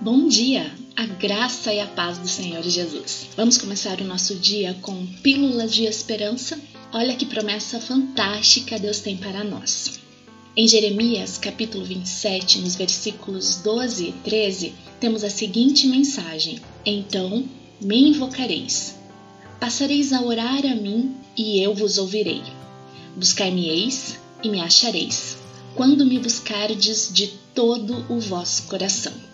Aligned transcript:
Bom 0.00 0.28
dia, 0.28 0.72
a 0.94 1.06
graça 1.06 1.74
e 1.74 1.80
a 1.80 1.86
paz 1.88 2.18
do 2.18 2.28
Senhor 2.28 2.62
Jesus. 2.62 3.30
Vamos 3.36 3.58
começar 3.58 4.00
o 4.00 4.04
nosso 4.04 4.36
dia 4.36 4.72
com 4.80 5.04
pílulas 5.24 5.74
de 5.74 5.86
esperança. 5.86 6.56
Olha 6.92 7.16
que 7.16 7.26
promessa 7.26 7.80
fantástica 7.80 8.78
Deus 8.78 9.00
tem 9.00 9.16
para 9.16 9.42
nós. 9.42 9.98
Em 10.56 10.68
Jeremias, 10.68 11.36
capítulo 11.36 11.84
27, 11.84 12.60
nos 12.60 12.76
versículos 12.76 13.56
12 13.56 14.04
e 14.04 14.12
13, 14.12 14.72
temos 15.00 15.24
a 15.24 15.30
seguinte 15.30 15.88
mensagem: 15.88 16.60
Então 16.86 17.44
me 17.80 18.10
invocareis, 18.10 18.94
passareis 19.58 20.12
a 20.12 20.22
orar 20.22 20.64
a 20.64 20.76
mim 20.76 21.16
e 21.36 21.60
eu 21.60 21.74
vos 21.74 21.98
ouvirei. 21.98 22.44
Buscar-me-eis 23.16 24.16
e 24.44 24.48
me 24.48 24.60
achareis, 24.60 25.36
quando 25.74 26.06
me 26.06 26.20
buscardes 26.20 27.12
de 27.12 27.26
todo 27.52 28.06
o 28.08 28.20
vosso 28.20 28.62
coração. 28.68 29.27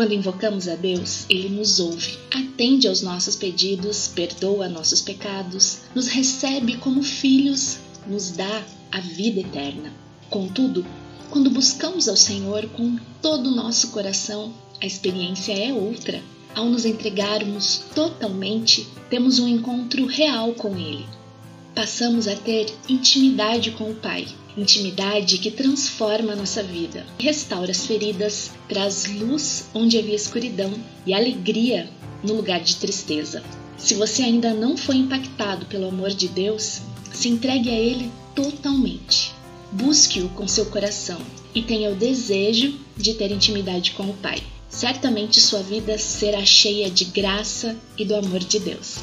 Quando 0.00 0.14
invocamos 0.14 0.66
a 0.66 0.76
Deus, 0.76 1.26
Ele 1.28 1.50
nos 1.50 1.78
ouve, 1.78 2.18
atende 2.34 2.88
aos 2.88 3.02
nossos 3.02 3.36
pedidos, 3.36 4.08
perdoa 4.08 4.66
nossos 4.66 5.02
pecados, 5.02 5.80
nos 5.94 6.06
recebe 6.06 6.78
como 6.78 7.02
filhos, 7.02 7.76
nos 8.06 8.30
dá 8.30 8.64
a 8.90 8.98
vida 8.98 9.40
eterna. 9.40 9.92
Contudo, 10.30 10.86
quando 11.28 11.50
buscamos 11.50 12.08
ao 12.08 12.16
Senhor 12.16 12.66
com 12.70 12.96
todo 13.20 13.50
o 13.50 13.54
nosso 13.54 13.90
coração, 13.90 14.54
a 14.80 14.86
experiência 14.86 15.52
é 15.52 15.70
outra. 15.70 16.22
Ao 16.54 16.64
nos 16.64 16.86
entregarmos 16.86 17.82
totalmente, 17.94 18.88
temos 19.10 19.38
um 19.38 19.46
encontro 19.46 20.06
real 20.06 20.54
com 20.54 20.78
Ele. 20.78 21.06
Passamos 21.74 22.26
a 22.26 22.34
ter 22.34 22.66
intimidade 22.88 23.70
com 23.70 23.90
o 23.90 23.94
Pai, 23.94 24.26
intimidade 24.56 25.38
que 25.38 25.50
transforma 25.50 26.32
a 26.32 26.36
nossa 26.36 26.62
vida, 26.62 27.06
restaura 27.18 27.70
as 27.70 27.86
feridas, 27.86 28.50
traz 28.68 29.06
luz 29.06 29.66
onde 29.72 29.98
havia 29.98 30.16
escuridão 30.16 30.72
e 31.06 31.14
alegria 31.14 31.88
no 32.22 32.34
lugar 32.34 32.60
de 32.60 32.76
tristeza. 32.76 33.42
Se 33.78 33.94
você 33.94 34.22
ainda 34.22 34.52
não 34.52 34.76
foi 34.76 34.96
impactado 34.96 35.64
pelo 35.66 35.88
amor 35.88 36.10
de 36.10 36.28
Deus, 36.28 36.82
se 37.12 37.28
entregue 37.28 37.70
a 37.70 37.78
Ele 37.78 38.10
totalmente. 38.34 39.32
Busque-o 39.72 40.28
com 40.30 40.48
seu 40.48 40.66
coração 40.66 41.20
e 41.54 41.62
tenha 41.62 41.90
o 41.90 41.96
desejo 41.96 42.74
de 42.96 43.14
ter 43.14 43.30
intimidade 43.30 43.92
com 43.92 44.10
o 44.10 44.14
Pai. 44.14 44.42
Certamente 44.68 45.40
sua 45.40 45.62
vida 45.62 45.96
será 45.98 46.44
cheia 46.44 46.90
de 46.90 47.04
graça 47.06 47.76
e 47.96 48.04
do 48.04 48.14
amor 48.14 48.40
de 48.40 48.58
Deus. 48.58 48.98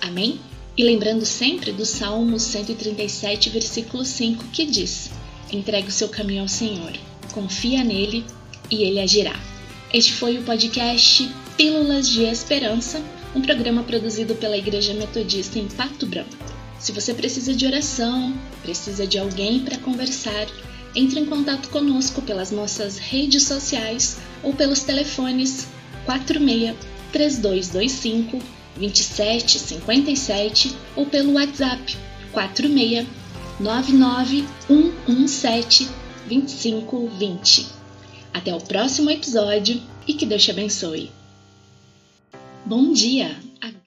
Amém? 0.00 0.38
E 0.80 0.82
lembrando 0.82 1.26
sempre 1.26 1.72
do 1.72 1.84
Salmo 1.84 2.40
137, 2.40 3.50
versículo 3.50 4.02
5, 4.02 4.46
que 4.46 4.64
diz: 4.64 5.10
Entregue 5.52 5.88
o 5.88 5.92
seu 5.92 6.08
caminho 6.08 6.40
ao 6.40 6.48
Senhor, 6.48 6.92
confia 7.32 7.84
nele 7.84 8.24
e 8.70 8.84
ele 8.84 8.98
agirá. 8.98 9.38
Este 9.92 10.14
foi 10.14 10.38
o 10.38 10.42
podcast 10.42 11.30
Pílulas 11.54 12.08
de 12.08 12.22
Esperança, 12.22 12.98
um 13.36 13.42
programa 13.42 13.82
produzido 13.82 14.34
pela 14.36 14.56
Igreja 14.56 14.94
Metodista 14.94 15.58
em 15.58 15.68
Pato 15.68 16.06
Branco. 16.06 16.30
Se 16.78 16.92
você 16.92 17.12
precisa 17.12 17.52
de 17.52 17.66
oração, 17.66 18.32
precisa 18.62 19.06
de 19.06 19.18
alguém 19.18 19.60
para 19.60 19.76
conversar, 19.76 20.46
entre 20.96 21.20
em 21.20 21.26
contato 21.26 21.68
conosco 21.68 22.22
pelas 22.22 22.50
nossas 22.50 22.96
redes 22.96 23.42
sociais 23.42 24.16
ou 24.42 24.54
pelos 24.54 24.80
telefones 24.80 25.68
46 26.06 26.74
3225 27.12 28.59
2757 28.80 30.74
ou 30.96 31.06
pelo 31.06 31.34
WhatsApp 31.34 31.96
46 32.32 33.06
99 33.60 34.44
117 34.66 35.88
2520. 36.26 37.66
Até 38.32 38.54
o 38.54 38.60
próximo 38.60 39.10
episódio 39.10 39.82
e 40.06 40.14
que 40.14 40.24
Deus 40.24 40.42
te 40.42 40.50
abençoe. 40.50 41.10
Bom 42.64 42.92
dia! 42.92 43.36